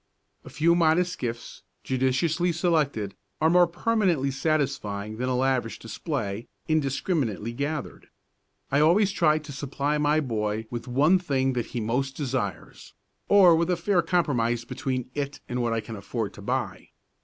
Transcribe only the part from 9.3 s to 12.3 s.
to supply my boy with one thing that he most